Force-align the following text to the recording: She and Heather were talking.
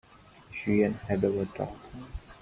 She 0.51 0.81
and 0.81 0.95
Heather 0.95 1.31
were 1.31 1.45
talking. 1.45 2.07